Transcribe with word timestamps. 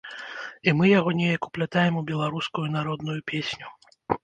І 0.71 0.71
мы 0.79 0.85
яго 0.99 1.13
неяк 1.19 1.41
уплятаем 1.51 2.01
у 2.01 2.03
беларускую 2.09 2.67
народную 2.79 3.19
песню. 3.31 3.67